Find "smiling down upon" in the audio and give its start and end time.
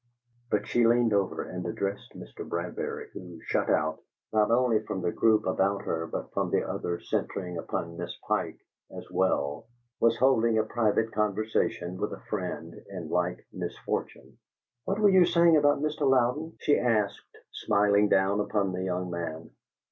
17.51-18.71